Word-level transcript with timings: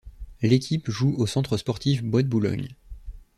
L'équipe 0.41 0.89
joue 0.89 1.13
au 1.19 1.27
Centre 1.27 1.57
sportif 1.57 2.03
Bois-de-Boulogne. 2.03 2.69